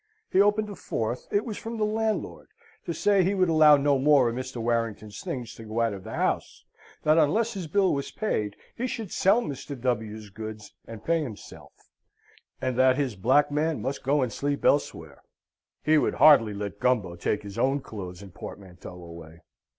He 0.31 0.41
opened 0.41 0.67
a 0.67 0.75
fourth; 0.75 1.27
it 1.31 1.45
was 1.45 1.57
from 1.59 1.77
the 1.77 1.85
landlord, 1.85 2.47
to 2.87 2.91
say 2.91 3.17
that 3.19 3.23
he 3.29 3.35
would 3.35 3.49
allow 3.49 3.77
no 3.77 3.99
more 3.99 4.29
of 4.29 4.35
Mr. 4.35 4.57
Warrington's 4.57 5.21
things 5.21 5.53
to 5.53 5.63
go 5.63 5.79
out 5.79 5.93
of 5.93 6.03
the 6.03 6.15
house, 6.15 6.65
that 7.03 7.19
unless 7.19 7.53
his 7.53 7.67
bill 7.67 7.93
was 7.93 8.09
paid 8.09 8.55
he 8.75 8.87
should 8.87 9.11
sell 9.11 9.43
Mr. 9.43 9.79
W.'s 9.79 10.31
goods 10.31 10.73
and 10.87 11.05
pay 11.05 11.21
himself: 11.21 11.73
and 12.59 12.79
that 12.79 12.97
his 12.97 13.15
black 13.15 13.51
man 13.51 13.79
must 13.79 14.01
go 14.01 14.23
and 14.23 14.33
sleep 14.33 14.65
elsewhere. 14.65 15.21
He 15.83 15.99
would 15.99 16.15
hardly 16.15 16.55
let 16.55 16.79
Gumbo 16.79 17.15
take 17.15 17.43
his 17.43 17.59
own 17.59 17.79
clothes 17.79 18.23
and 18.23 18.33
portmanteau 18.33 18.95
away. 19.03 19.41